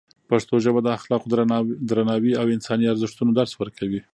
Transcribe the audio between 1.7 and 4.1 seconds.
درناوي او انساني ارزښتونو درس ورکوي.